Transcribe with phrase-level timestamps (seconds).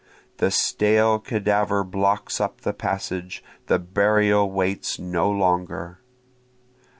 [0.37, 5.99] The stale cadaver blocks up the passage the burial waits no longer.